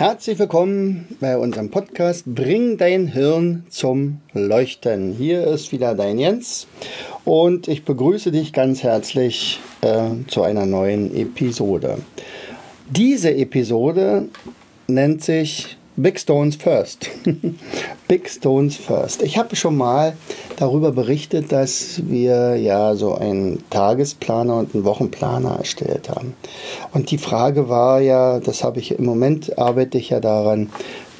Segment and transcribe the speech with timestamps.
[0.00, 5.12] Herzlich willkommen bei unserem Podcast Bring dein Hirn zum Leuchten.
[5.12, 6.66] Hier ist wieder dein Jens
[7.26, 11.98] und ich begrüße dich ganz herzlich äh, zu einer neuen Episode.
[12.88, 14.30] Diese Episode
[14.86, 17.10] nennt sich Big Stones First.
[18.08, 19.22] Big Stones First.
[19.22, 20.14] Ich habe schon mal
[20.56, 26.34] darüber berichtet, dass wir ja so einen Tagesplaner und einen Wochenplaner erstellt haben.
[26.92, 30.70] Und die Frage war ja, das habe ich im Moment arbeite ich ja daran,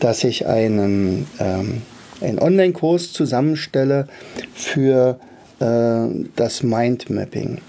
[0.00, 1.82] dass ich einen, ähm,
[2.22, 4.08] einen Online-Kurs zusammenstelle
[4.54, 5.20] für
[5.60, 7.60] äh, das Mindmapping.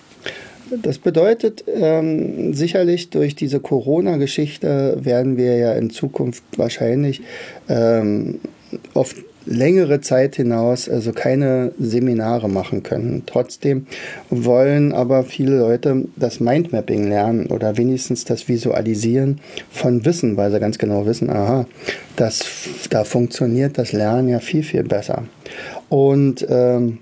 [0.82, 7.22] Das bedeutet ähm, sicherlich durch diese Corona-Geschichte werden wir ja in Zukunft wahrscheinlich
[7.68, 8.40] ähm,
[8.94, 13.24] auf längere Zeit hinaus also keine Seminare machen können.
[13.26, 13.88] Trotzdem
[14.30, 20.60] wollen aber viele Leute das Mindmapping lernen oder wenigstens das Visualisieren von Wissen, weil sie
[20.60, 21.66] ganz genau wissen, aha,
[22.16, 22.46] das,
[22.90, 25.24] da funktioniert das Lernen ja viel, viel besser.
[25.90, 27.00] Und ähm,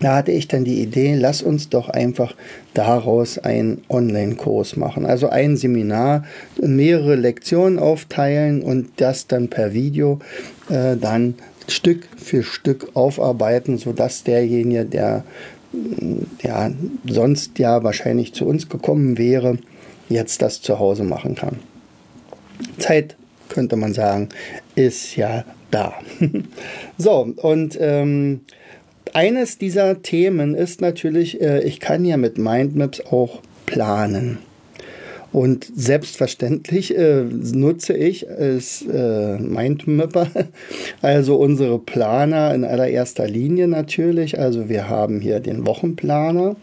[0.00, 2.34] da hatte ich dann die Idee, lass uns doch einfach
[2.74, 5.06] daraus einen Online-Kurs machen.
[5.06, 6.24] Also ein Seminar,
[6.60, 10.18] mehrere Lektionen aufteilen und das dann per Video
[10.68, 11.34] äh, dann
[11.68, 15.24] Stück für Stück aufarbeiten, sodass derjenige, der
[16.42, 16.70] ja,
[17.06, 19.58] sonst ja wahrscheinlich zu uns gekommen wäre,
[20.08, 21.58] jetzt das zu Hause machen kann.
[22.78, 23.16] Zeit,
[23.48, 24.28] könnte man sagen,
[24.74, 25.94] ist ja da.
[26.98, 28.40] so, und ähm,
[29.14, 34.38] eines dieser Themen ist natürlich, äh, ich kann ja mit Mindmaps auch planen.
[35.32, 40.28] Und selbstverständlich äh, nutze ich als äh, Mindmapper,
[41.02, 44.38] also unsere Planer in allererster Linie natürlich.
[44.38, 46.56] Also wir haben hier den Wochenplaner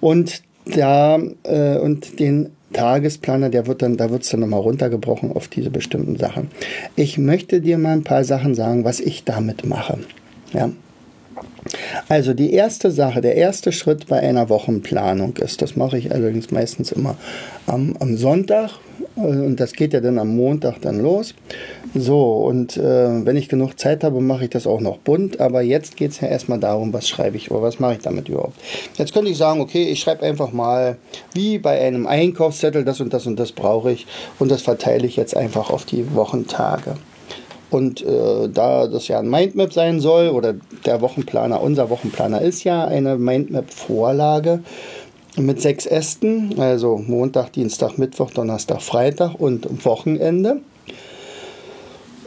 [0.00, 5.32] und da äh, und den Tagesplaner, der wird dann, da wird es dann nochmal runtergebrochen
[5.32, 6.50] auf diese bestimmten Sachen.
[6.96, 9.98] Ich möchte dir mal ein paar Sachen sagen, was ich damit mache.
[10.52, 10.70] Ja.
[12.08, 16.50] Also die erste Sache, der erste Schritt bei einer Wochenplanung ist, das mache ich allerdings
[16.50, 17.16] meistens immer
[17.66, 18.70] am, am Sonntag
[19.16, 21.34] äh, und das geht ja dann am Montag dann los.
[21.94, 25.62] So, und äh, wenn ich genug Zeit habe, mache ich das auch noch bunt, aber
[25.62, 28.58] jetzt geht es ja erstmal darum, was schreibe ich oder was mache ich damit überhaupt.
[28.96, 30.96] Jetzt könnte ich sagen, okay, ich schreibe einfach mal,
[31.34, 34.06] wie bei einem Einkaufszettel, das und das und das brauche ich
[34.38, 36.96] und das verteile ich jetzt einfach auf die Wochentage.
[37.70, 40.54] Und äh, da das ja ein Mindmap sein soll, oder
[40.84, 44.60] der Wochenplaner, unser Wochenplaner ist ja eine Mindmap-Vorlage
[45.36, 50.60] mit sechs Ästen, also Montag, Dienstag, Mittwoch, Donnerstag, Freitag und Wochenende.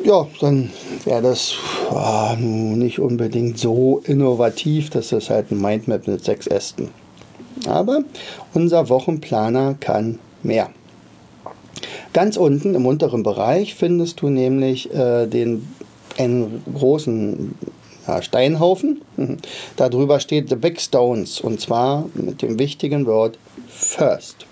[0.03, 0.69] Ja, dann
[1.05, 1.55] wäre das
[1.89, 6.89] oh, nicht unbedingt so innovativ, dass das halt ein Mindmap mit sechs Ästen.
[7.67, 8.03] Aber
[8.53, 10.69] unser Wochenplaner kann mehr.
[12.17, 15.67] Ganz unten im unteren Bereich findest du nämlich äh, den,
[16.17, 17.53] einen großen
[18.07, 19.01] ja, Steinhaufen.
[19.75, 24.47] Darüber steht The Big Stones und zwar mit dem wichtigen Wort First.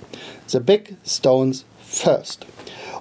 [0.45, 2.45] The Big Stones First.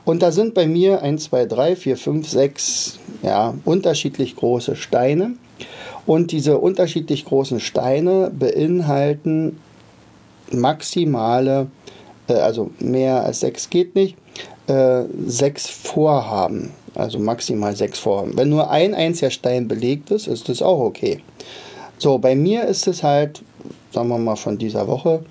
[0.06, 5.34] Und da sind bei mir 1, 2, 3, 4, 5, 6 ja, unterschiedlich große Steine.
[6.06, 9.60] Und diese unterschiedlich großen Steine beinhalten
[10.50, 11.66] maximale,
[12.28, 14.16] äh, also mehr als 6 geht nicht,
[14.66, 18.36] äh, sechs Vorhaben, also maximal sechs Vorhaben.
[18.36, 21.20] Wenn nur ein einziger Stein belegt ist, ist das auch okay.
[21.98, 23.42] So, bei mir ist es halt,
[23.92, 25.24] sagen wir mal von dieser Woche,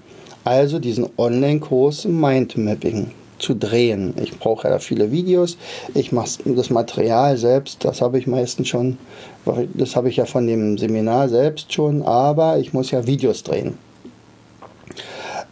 [0.44, 4.14] also diesen Online-Kurs Mindmapping zu drehen.
[4.22, 5.58] Ich brauche ja viele Videos.
[5.94, 8.98] Ich mache das Material selbst, das habe ich meistens schon,
[9.74, 13.78] das habe ich ja von dem Seminar selbst schon, aber ich muss ja Videos drehen.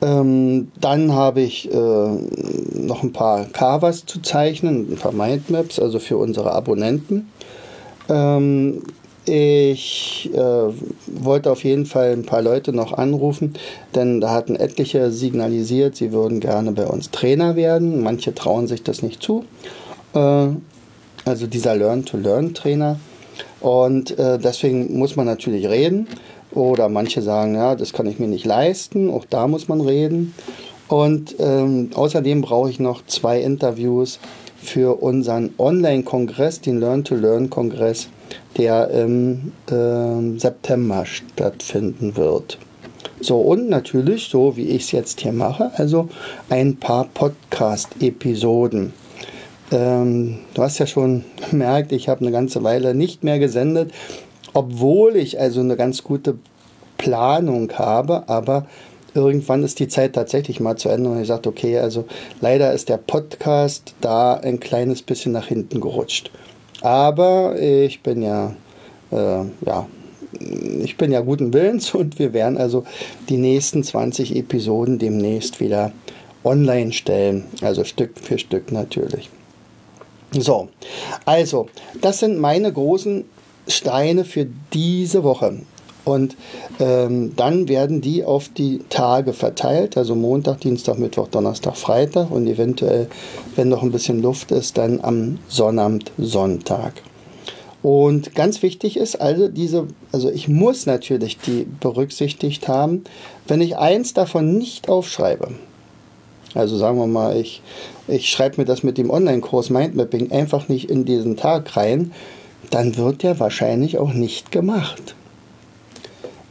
[0.02, 6.00] Ähm, dann habe ich äh, noch ein paar Covers zu zeichnen, ein paar Mindmaps, also
[6.00, 7.30] für unsere Abonnenten.
[8.10, 8.82] Ähm,
[9.26, 13.54] ich äh, wollte auf jeden Fall ein paar Leute noch anrufen,
[13.94, 18.02] denn da hatten etliche signalisiert, sie würden gerne bei uns Trainer werden.
[18.02, 19.46] Manche trauen sich das nicht zu.
[20.16, 20.48] Äh,
[21.26, 23.00] also dieser Learn-to-Learn-Trainer.
[23.60, 26.08] Und äh, deswegen muss man natürlich reden.
[26.54, 29.10] Oder manche sagen, ja, das kann ich mir nicht leisten.
[29.10, 30.34] Auch da muss man reden.
[30.88, 34.20] Und ähm, außerdem brauche ich noch zwei Interviews
[34.62, 38.10] für unseren Online-Kongress, den Learn-to-Learn-Kongress,
[38.58, 42.58] der im äh, September stattfinden wird.
[43.22, 46.10] So, und natürlich, so wie ich es jetzt hier mache, also
[46.50, 48.94] ein paar Podcast-Episoden.
[49.72, 53.92] Ähm, du hast ja schon gemerkt, ich habe eine ganze Weile nicht mehr gesendet,
[54.54, 56.38] obwohl ich also eine ganz gute
[56.98, 58.68] Planung habe, aber
[59.14, 62.06] irgendwann ist die Zeit tatsächlich mal zu Ende und ich sagte, okay, also
[62.40, 66.32] leider ist der Podcast da ein kleines bisschen nach hinten gerutscht.
[66.82, 68.56] Aber ich bin ja,
[69.12, 69.88] äh, ja,
[70.84, 72.84] ich bin ja guten Willens und wir werden also
[73.30, 75.92] die nächsten 20 Episoden demnächst wieder
[76.44, 77.46] online stellen.
[77.62, 79.30] Also Stück für Stück natürlich.
[80.34, 80.70] So,
[81.26, 81.68] also,
[82.00, 83.26] das sind meine großen
[83.68, 85.62] Steine für diese Woche.
[86.04, 86.36] Und
[86.80, 92.48] ähm, dann werden die auf die Tage verteilt, also Montag, Dienstag, Mittwoch, Donnerstag, Freitag und
[92.48, 93.08] eventuell,
[93.56, 96.94] wenn noch ein bisschen Luft ist, dann am Sonnabend, Sonntag.
[97.84, 103.04] Und ganz wichtig ist also diese, also ich muss natürlich die berücksichtigt haben,
[103.48, 105.50] wenn ich eins davon nicht aufschreibe.
[106.54, 107.62] Also sagen wir mal, ich,
[108.08, 112.12] ich schreibe mir das mit dem Online-Kurs Mindmapping einfach nicht in diesen Tag rein,
[112.70, 115.16] dann wird der wahrscheinlich auch nicht gemacht.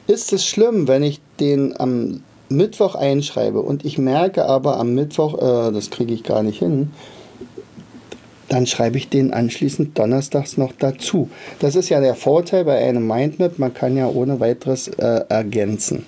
[0.07, 5.35] Ist es schlimm, wenn ich den am Mittwoch einschreibe und ich merke aber am Mittwoch,
[5.39, 6.91] äh, das kriege ich gar nicht hin,
[8.49, 11.31] dann schreibe ich den anschließend donnerstags noch dazu.
[11.61, 16.05] Das ist ja der Vorteil bei einem Mindmap, man kann ja ohne weiteres äh, ergänzen.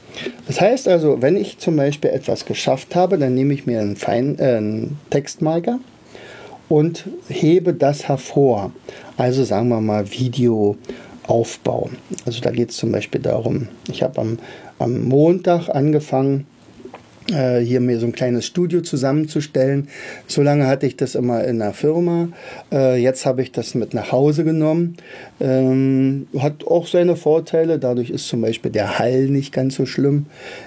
[0.48, 3.94] Das heißt also, wenn ich zum Beispiel etwas geschafft habe, dann nehme ich mir einen,
[3.94, 5.78] Fein, äh, einen Textmarker
[6.72, 8.72] und hebe das hervor.
[9.18, 10.78] Also sagen wir mal Video
[11.26, 11.90] Aufbau.
[12.24, 14.38] Also da geht es zum Beispiel darum, ich habe am,
[14.78, 16.46] am Montag angefangen,
[17.30, 19.88] äh, hier mir so ein kleines Studio zusammenzustellen.
[20.26, 22.28] So lange hatte ich das immer in der Firma.
[22.72, 24.96] Äh, jetzt habe ich das mit nach Hause genommen.
[25.40, 27.78] Ähm, hat auch seine Vorteile.
[27.78, 30.24] Dadurch ist zum Beispiel der Hall nicht ganz so schlimm.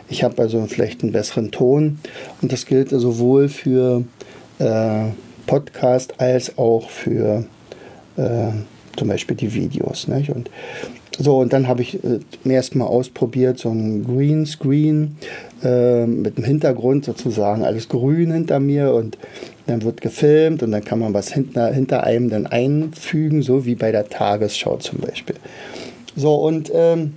[0.08, 1.98] Ich habe also vielleicht einen besseren Ton.
[2.44, 4.04] Und das gilt sowohl für
[4.60, 5.06] äh,
[5.46, 7.46] Podcast als auch für
[8.18, 8.52] äh,
[8.98, 10.08] zum Beispiel die Videos.
[10.08, 10.30] Nicht?
[10.30, 10.50] Und
[11.18, 15.18] so, und dann habe ich äh, ersten Mal ausprobiert, so ein Greenscreen
[15.64, 19.18] äh, mit dem Hintergrund sozusagen, alles grün hinter mir und
[19.68, 23.76] dann wird gefilmt und dann kann man was hinter, hinter einem dann einfügen, so wie
[23.76, 25.36] bei der Tagesschau zum Beispiel.
[26.16, 27.14] So, und ähm,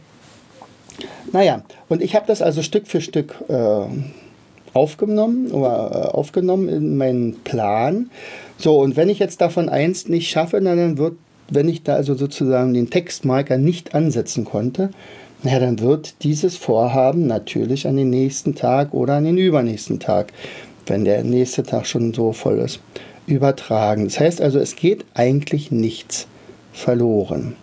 [1.33, 3.87] naja, und ich habe das also Stück für Stück äh,
[4.79, 8.11] aufgenommen oder äh, aufgenommen in meinen Plan.
[8.57, 11.15] So, und wenn ich jetzt davon eins nicht schaffe, dann wird
[11.51, 14.91] wenn ich da also sozusagen den Textmarker nicht ansetzen konnte,
[15.43, 20.33] na, dann wird dieses Vorhaben natürlich an den nächsten Tag oder an den übernächsten Tag,
[20.87, 22.81] wenn der nächste Tag schon so voll ist,
[23.27, 24.05] übertragen.
[24.05, 26.27] Das heißt also, es geht eigentlich nichts
[26.73, 27.55] verloren.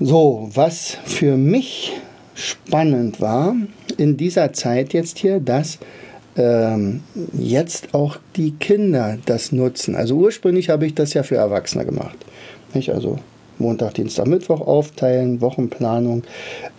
[0.00, 1.92] So, was für mich
[2.38, 3.56] spannend war
[3.96, 5.78] in dieser Zeit jetzt hier, dass
[6.36, 7.02] ähm,
[7.32, 9.96] jetzt auch die Kinder das nutzen.
[9.96, 12.16] Also ursprünglich habe ich das ja für Erwachsene gemacht.
[12.74, 12.90] Nicht?
[12.90, 13.18] Also
[13.58, 16.22] Montag, Dienstag, Mittwoch aufteilen, Wochenplanung,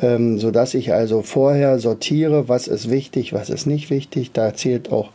[0.01, 4.31] ähm, sodass ich also vorher sortiere, was ist wichtig, was ist nicht wichtig.
[4.31, 5.09] Da zählt auch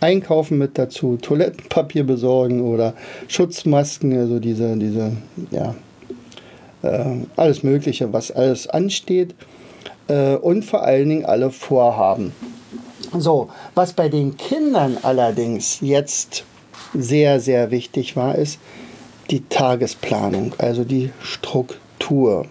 [0.00, 2.94] Einkaufen mit dazu, Toilettenpapier besorgen oder
[3.28, 5.12] Schutzmasken, also diese, diese,
[5.50, 5.74] ja,
[6.82, 9.34] äh, alles Mögliche, was alles ansteht.
[10.08, 12.32] Äh, und vor allen Dingen alle Vorhaben.
[13.18, 16.44] So, was bei den Kindern allerdings jetzt
[16.94, 18.58] sehr, sehr wichtig war, ist
[19.30, 22.46] die Tagesplanung, also die Struktur.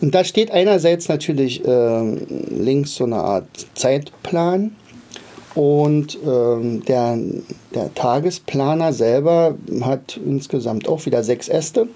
[0.00, 2.14] Und da steht einerseits natürlich äh,
[2.48, 4.74] links so eine Art Zeitplan
[5.54, 7.18] und äh, der,
[7.74, 11.88] der Tagesplaner selber hat insgesamt auch wieder sechs Äste.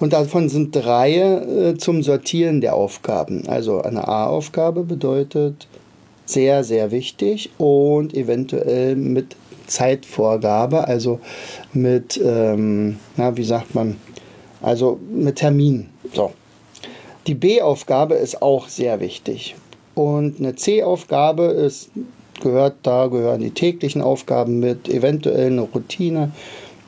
[0.00, 3.48] Und davon sind drei äh, zum Sortieren der Aufgaben.
[3.48, 5.66] Also eine A-Aufgabe bedeutet
[6.24, 9.34] sehr, sehr wichtig und eventuell mit
[9.66, 11.20] Zeitvorgabe, also
[11.72, 13.96] mit, ähm, na, wie sagt man,
[14.62, 15.88] also mit Termin.
[16.14, 16.32] So.
[17.26, 19.56] Die B-Aufgabe ist auch sehr wichtig.
[19.94, 21.90] Und eine C-Aufgabe ist,
[22.40, 26.32] gehört, da gehören die täglichen Aufgaben mit, eventuell eine Routine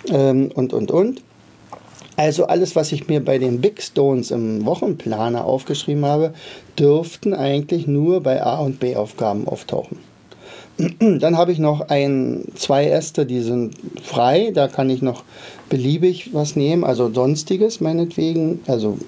[0.09, 1.23] ähm, und, und, und.
[2.21, 6.35] Also alles, was ich mir bei den Big Stones im Wochenplaner aufgeschrieben habe,
[6.79, 9.97] dürften eigentlich nur bei A- und B-Aufgaben auftauchen.
[11.01, 14.51] Dann habe ich noch ein, zwei Äste, die sind frei.
[14.53, 15.25] Da kann ich noch
[15.71, 18.61] beliebig was nehmen, also sonstiges meinetwegen.
[18.67, 18.99] Also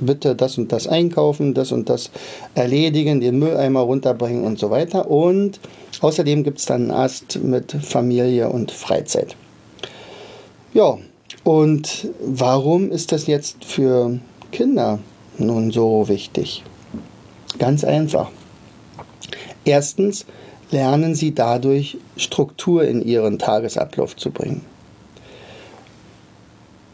[0.00, 2.10] bitte das und das einkaufen, das und das
[2.54, 5.10] erledigen, den Mülleimer runterbringen und so weiter.
[5.10, 5.60] Und
[6.00, 9.36] außerdem gibt es dann einen Ast mit Familie und Freizeit.
[10.72, 10.96] Ja,
[11.44, 14.18] und warum ist das jetzt für
[14.52, 14.98] Kinder
[15.38, 16.62] nun so wichtig?
[17.58, 18.30] Ganz einfach.
[19.64, 20.26] Erstens
[20.70, 24.62] lernen sie dadurch Struktur in ihren Tagesablauf zu bringen.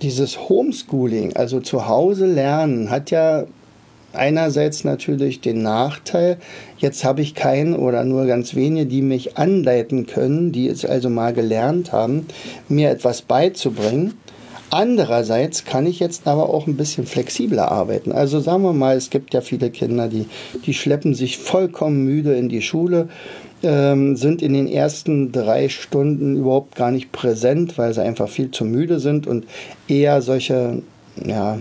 [0.02, 3.46] Dieses Homeschooling, also zu Hause lernen, hat ja
[4.12, 6.38] einerseits natürlich den Nachteil,
[6.78, 11.10] jetzt habe ich keinen oder nur ganz wenige, die mich anleiten können, die es also
[11.10, 12.26] mal gelernt haben,
[12.68, 14.14] mir etwas beizubringen.
[14.70, 18.12] Andererseits kann ich jetzt aber auch ein bisschen flexibler arbeiten.
[18.12, 20.26] Also sagen wir mal, es gibt ja viele Kinder, die,
[20.66, 23.08] die schleppen sich vollkommen müde in die Schule,
[23.62, 28.50] ähm, sind in den ersten drei Stunden überhaupt gar nicht präsent, weil sie einfach viel
[28.50, 29.46] zu müde sind und
[29.88, 30.82] eher solche
[31.24, 31.58] ja,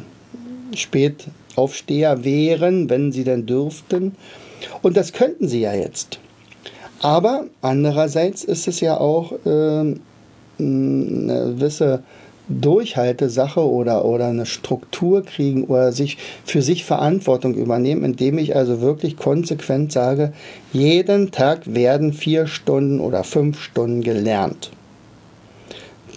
[0.76, 4.16] Spätaufsteher wären, wenn sie denn dürften.
[4.82, 6.20] Und das könnten sie ja jetzt.
[7.00, 9.96] Aber andererseits ist es ja auch äh,
[10.60, 12.04] eine gewisse
[12.50, 18.82] Durchhaltesache oder, oder eine Struktur kriegen oder sich für sich Verantwortung übernehmen, indem ich also
[18.82, 20.34] wirklich konsequent sage,
[20.72, 24.72] jeden Tag werden vier Stunden oder fünf Stunden gelernt.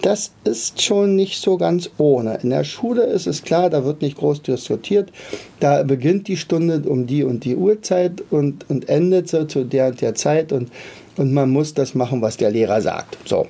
[0.01, 2.39] Das ist schon nicht so ganz ohne.
[2.41, 5.11] In der Schule ist es klar, da wird nicht groß diskutiert.
[5.59, 9.89] Da beginnt die Stunde um die und die Uhrzeit und, und endet so zu der
[9.89, 10.71] und der Zeit und,
[11.17, 13.17] und man muss das machen, was der Lehrer sagt.
[13.25, 13.45] So,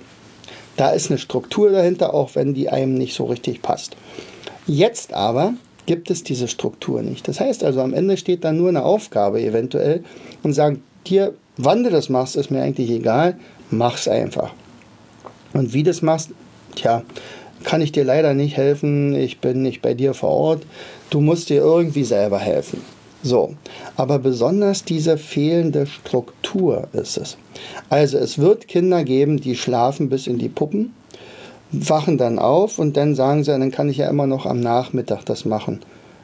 [0.78, 3.96] da ist eine Struktur dahinter, auch wenn die einem nicht so richtig passt.
[4.68, 5.54] Jetzt aber
[5.86, 7.28] gibt es diese Struktur nicht.
[7.28, 10.04] Das heißt also, am Ende steht da nur eine Aufgabe eventuell
[10.44, 13.38] und sagt dir, wann du das machst, ist mir eigentlich egal,
[13.70, 14.54] mach's einfach.
[15.54, 16.30] Und wie du das machst,
[16.76, 17.04] tja,
[17.64, 20.64] kann ich dir leider nicht helfen, ich bin nicht bei dir vor Ort,
[21.10, 22.82] du musst dir irgendwie selber helfen.
[23.24, 23.54] So,
[23.98, 27.38] aber besonders diese fehlende Struktur ist es.
[27.90, 30.94] Also es wird Kinder geben, die schlafen bis in die Puppen,
[31.72, 35.24] wachen dann auf und dann sagen sie, dann kann ich ja immer noch am Nachmittag
[35.26, 35.82] das machen.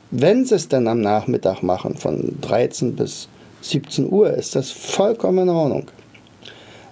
[0.10, 3.28] Wenn sie es dann am Nachmittag machen, von 13 bis
[3.62, 5.88] 17 Uhr, ist das vollkommen in Ordnung.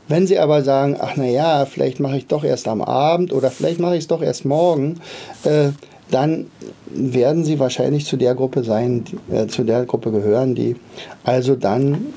[0.08, 3.50] Wenn Sie aber sagen, ach na ja, vielleicht mache ich doch erst am Abend oder
[3.50, 5.00] vielleicht mache ich es doch erst morgen,
[5.46, 5.70] äh,
[6.12, 6.48] dann
[6.88, 10.76] werden sie wahrscheinlich zu der Gruppe sein, äh, zu der Gruppe gehören, die
[11.24, 12.08] also dann,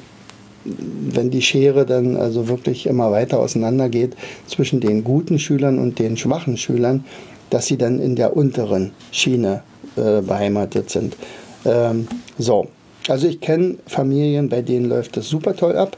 [0.65, 4.17] wenn die Schere dann also wirklich immer weiter auseinander geht
[4.47, 7.05] zwischen den guten Schülern und den schwachen Schülern,
[7.51, 9.63] dass sie dann in der unteren Schiene
[9.97, 11.17] äh, beheimatet sind.
[11.65, 12.07] Ähm,
[12.39, 12.69] so,
[13.09, 15.97] also ich kenne Familien, bei denen läuft das super toll ab.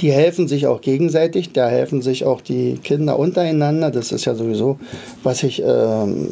[0.00, 3.90] Die helfen sich auch gegenseitig, da helfen sich auch die Kinder untereinander.
[3.90, 4.78] Das ist ja sowieso,
[5.22, 6.28] was ich ähm,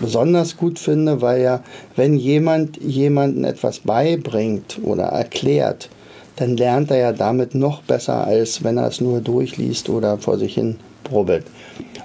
[0.00, 1.62] besonders gut finde, weil ja,
[1.94, 5.90] wenn jemand jemanden etwas beibringt oder erklärt,
[6.36, 10.38] dann lernt er ja damit noch besser, als wenn er es nur durchliest oder vor
[10.38, 11.44] sich hin brubbelt.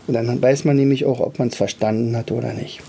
[0.07, 2.81] Und dann weiß man nämlich auch, ob man es verstanden hat oder nicht.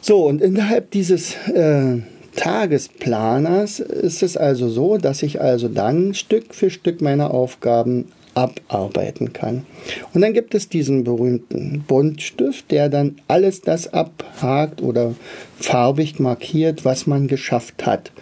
[0.00, 1.98] So, und innerhalb dieses äh,
[2.38, 9.32] Tagesplaners ist es also so, dass ich also dann Stück für Stück meine Aufgaben abarbeiten
[9.32, 9.66] kann.
[10.14, 15.16] Und dann gibt es diesen berühmten Buntstift, der dann alles das abhakt oder
[15.58, 18.12] farbig markiert, was man geschafft hat.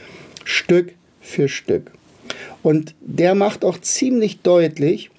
[0.44, 1.90] Stück für Stück.
[2.62, 5.10] Und der macht auch ziemlich deutlich,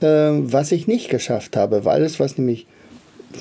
[0.00, 2.68] äh, was ich nicht geschafft habe, weil alles, was nämlich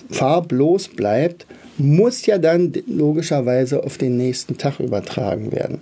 [0.10, 1.46] farblos bleibt,
[1.78, 5.80] muss ja dann logischerweise auf den nächsten Tag übertragen werden.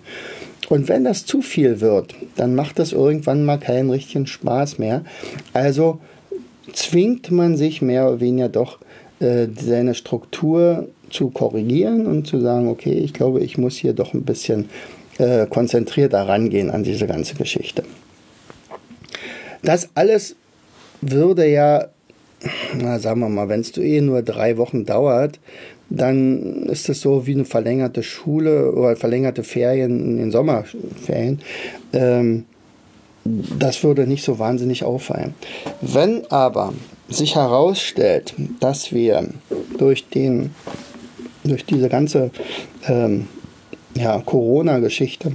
[0.69, 5.03] Und wenn das zu viel wird, dann macht das irgendwann mal keinen richtigen Spaß mehr.
[5.51, 6.00] Also
[6.71, 8.79] zwingt man sich mehr oder weniger doch,
[9.19, 14.13] äh, seine Struktur zu korrigieren und zu sagen, okay, ich glaube, ich muss hier doch
[14.13, 14.69] ein bisschen
[15.19, 17.83] äh, konzentrierter rangehen an diese ganze Geschichte.
[19.62, 20.35] Das alles
[21.01, 21.88] würde ja,
[22.77, 25.39] na, sagen wir mal, wenn es eh nur drei Wochen dauert,
[25.95, 31.39] dann ist es so wie eine verlängerte Schule oder verlängerte Ferien in den Sommerferien.
[31.93, 32.45] Ähm,
[33.23, 35.33] das würde nicht so wahnsinnig auffallen.
[35.81, 36.73] Wenn aber
[37.09, 39.29] sich herausstellt, dass wir
[39.77, 40.51] durch, den,
[41.43, 42.31] durch diese ganze
[42.88, 43.27] ähm,
[43.95, 45.33] ja, Corona-Geschichte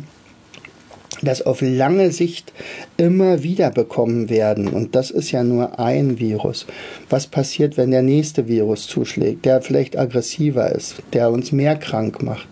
[1.22, 2.52] das auf lange Sicht
[2.96, 4.68] immer wieder bekommen werden.
[4.68, 6.66] Und das ist ja nur ein Virus.
[7.10, 12.22] Was passiert, wenn der nächste Virus zuschlägt, der vielleicht aggressiver ist, der uns mehr krank
[12.22, 12.48] macht?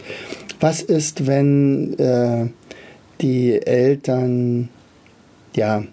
[0.61, 2.47] Was ist, wenn äh,
[3.21, 4.69] die Eltern
[5.55, 5.85] ja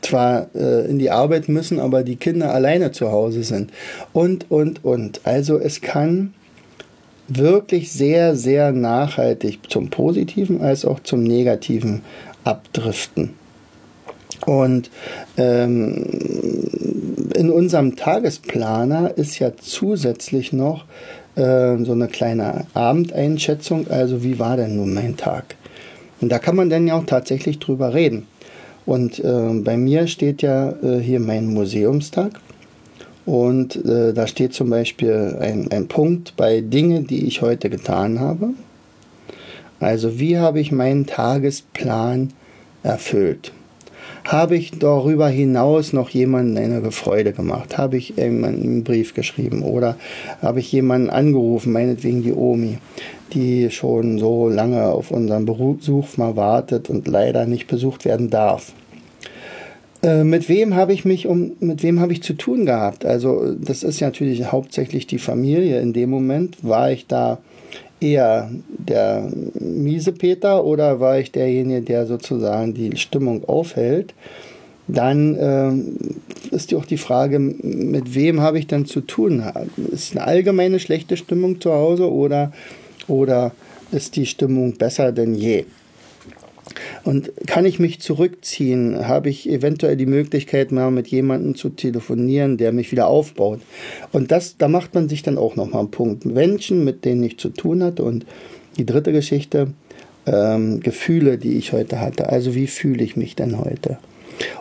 [0.00, 3.72] zwar äh, in die Arbeit müssen, aber die Kinder alleine zu Hause sind?
[4.12, 5.20] Und, und, und.
[5.24, 6.34] Also es kann
[7.36, 12.02] wirklich sehr, sehr nachhaltig zum Positiven als auch zum Negativen
[12.44, 13.34] abdriften.
[14.46, 14.90] Und
[15.36, 16.06] ähm,
[17.34, 20.86] in unserem Tagesplaner ist ja zusätzlich noch
[21.36, 25.56] äh, so eine kleine Abendeinschätzung, also wie war denn nun mein Tag?
[26.20, 28.26] Und da kann man dann ja auch tatsächlich drüber reden.
[28.86, 32.40] Und äh, bei mir steht ja äh, hier mein Museumstag.
[33.30, 38.18] Und äh, da steht zum Beispiel ein, ein Punkt bei Dingen, die ich heute getan
[38.18, 38.54] habe.
[39.78, 42.32] Also wie habe ich meinen Tagesplan
[42.82, 43.52] erfüllt?
[44.24, 47.78] Habe ich darüber hinaus noch jemandem eine Freude gemacht?
[47.78, 49.62] Habe ich jemanden einen Brief geschrieben?
[49.62, 49.96] Oder
[50.42, 52.78] habe ich jemanden angerufen, meinetwegen die Omi,
[53.32, 58.72] die schon so lange auf unseren Besuch mal wartet und leider nicht besucht werden darf?
[60.02, 63.04] Äh, mit wem habe ich mich um, mit wem habe ich zu tun gehabt?
[63.04, 65.80] Also, das ist natürlich hauptsächlich die Familie.
[65.80, 67.38] In dem Moment war ich da
[68.00, 74.14] eher der miese Peter oder war ich derjenige, der sozusagen die Stimmung aufhält?
[74.88, 79.44] Dann äh, ist auch die Frage, mit wem habe ich dann zu tun?
[79.92, 82.52] Ist eine allgemeine schlechte Stimmung zu Hause oder,
[83.06, 83.52] oder
[83.92, 85.66] ist die Stimmung besser denn je?
[87.04, 89.08] Und kann ich mich zurückziehen?
[89.08, 93.60] Habe ich eventuell die Möglichkeit, mal mit jemandem zu telefonieren, der mich wieder aufbaut?
[94.12, 96.24] Und das, da macht man sich dann auch nochmal einen Punkt.
[96.24, 98.04] Menschen, mit denen ich zu tun hatte.
[98.04, 98.26] Und
[98.76, 99.68] die dritte Geschichte,
[100.26, 102.28] ähm, Gefühle, die ich heute hatte.
[102.28, 103.98] Also wie fühle ich mich denn heute?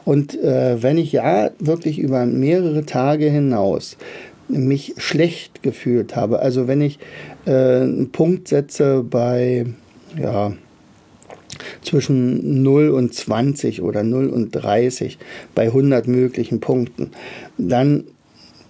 [0.06, 3.98] Und äh, wenn ich ja wirklich über mehrere Tage hinaus
[4.48, 7.00] mich schlecht gefühlt habe, also wenn ich
[7.46, 9.68] äh, einen Punkt setze bei,
[10.20, 10.54] ja,
[11.84, 15.18] zwischen 0 und 20 oder 0 und 30
[15.56, 17.12] bei 100 möglichen Punkten,
[17.58, 18.06] dann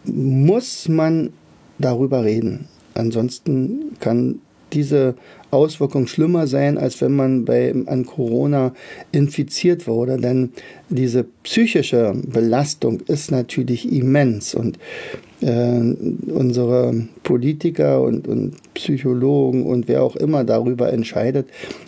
[0.06, 1.32] muss man
[1.78, 2.68] darüber reden.
[2.94, 4.42] Ansonsten kann
[4.74, 5.16] diese
[5.52, 8.74] Auswirkung schlimmer sein, als wenn man bei, an Corona
[9.12, 10.18] infiziert wurde.
[10.18, 10.52] Denn
[10.90, 14.54] diese psychische Belastung ist natürlich immens.
[14.54, 14.78] Und
[15.42, 15.80] äh,
[16.32, 21.48] unsere Politiker und, und Psychologen und wer auch immer darüber entscheidet,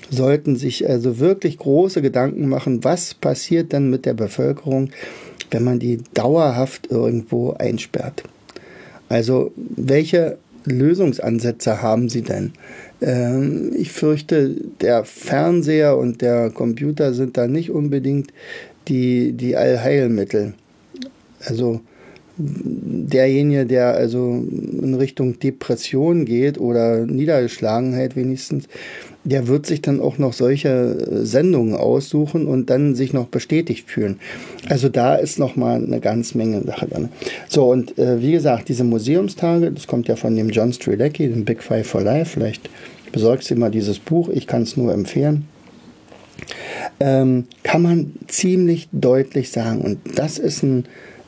[0.10, 4.90] sollten sich also wirklich große Gedanken machen, was passiert dann mit der Bevölkerung,
[5.52, 8.24] wenn man die dauerhaft irgendwo einsperrt.
[9.10, 12.54] Also welche Lösungsansätze haben Sie denn?
[13.02, 18.32] Ähm, ich fürchte, der Fernseher und der Computer sind da nicht unbedingt
[18.88, 20.54] die, die Allheilmittel.
[21.44, 21.82] Also
[22.44, 24.44] derjenige, der also
[24.82, 28.68] in Richtung Depression geht oder Niedergeschlagenheit wenigstens,
[29.24, 33.90] der wird sich dann auch noch solche äh, Sendungen aussuchen und dann sich noch bestätigt
[33.90, 34.20] fühlen.
[34.68, 37.10] Also da ist noch mal eine ganz Menge Sache drin.
[37.48, 41.46] So und äh, wie gesagt, diese Museumstage, das kommt ja von dem John Strilecki, dem
[41.46, 42.32] Big Five for Life.
[42.32, 42.70] Vielleicht
[43.12, 44.30] besorgst du mal dieses Buch.
[44.30, 45.46] Ich kann es nur empfehlen.
[47.00, 50.86] Ähm, kann man ziemlich deutlich sagen und das ist ein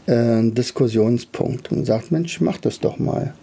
[0.08, 3.34] äh, Diskussionspunkt und sagt, Mensch, mach das doch mal.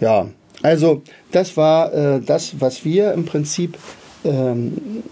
[0.00, 0.28] Ja,
[0.62, 3.78] also das war äh, das, was wir im Prinzip
[4.24, 5.02] ähm,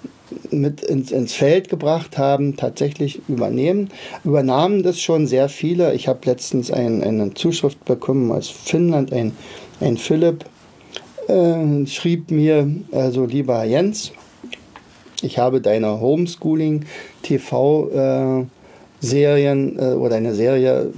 [0.51, 3.91] mit ins, ins Feld gebracht haben, tatsächlich übernehmen.
[4.25, 5.95] Übernahmen das schon sehr viele.
[5.95, 9.33] Ich habe letztens ein, eine Zuschrift bekommen aus Finnland, ein,
[9.81, 10.45] ein Philipp
[11.29, 14.13] äh, schrieb mir, also lieber Jens,
[15.23, 16.87] ich habe deine Homeschooling
[17.23, 18.47] TV äh,
[19.01, 20.93] Serien äh, oder eine Serie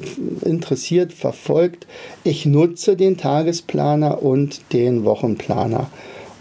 [0.45, 1.87] interessiert, verfolgt.
[2.25, 5.89] Ich nutze den Tagesplaner und den Wochenplaner.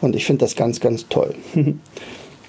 [0.02, 1.36] Und ich finde das ganz, ganz toll.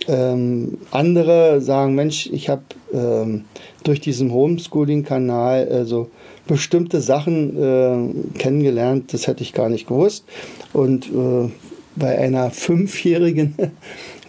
[0.08, 3.44] ähm, andere sagen, Mensch, ich habe ähm,
[3.84, 6.10] durch diesen Homeschooling-Kanal also
[6.46, 10.24] bestimmte Sachen äh, kennengelernt, das hätte ich gar nicht gewusst.
[10.72, 11.50] Und äh,
[11.94, 13.54] bei einer Fünfjährigen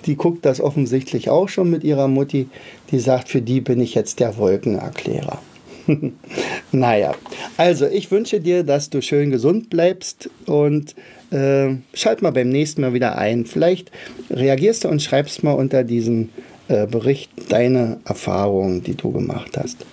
[0.06, 2.48] die guckt das offensichtlich auch schon mit ihrer Mutti.
[2.92, 5.40] Die sagt, für die bin ich jetzt der Wolkenerklärer.
[6.72, 7.14] naja,
[7.58, 10.96] also ich wünsche dir, dass du schön gesund bleibst und
[11.32, 13.46] äh, schalt mal beim nächsten Mal wieder ein.
[13.46, 13.92] Vielleicht
[14.30, 16.30] reagierst du und schreibst mal unter diesen
[16.68, 19.86] äh, Bericht deine Erfahrungen, die du gemacht hast.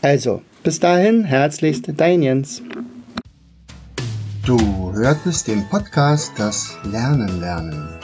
[0.00, 2.62] Also, bis dahin, herzlichst dein Jens.
[4.44, 4.58] Du
[4.92, 8.03] hörtest den Podcast Das Lernen lernen.